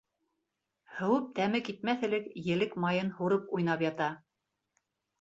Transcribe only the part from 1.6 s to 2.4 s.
китмәҫ элек